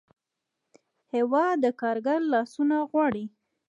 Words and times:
هېواد 1.13 1.55
د 1.63 1.65
کارګر 1.81 2.19
لاسونه 2.33 2.75
غواړي. 2.89 3.25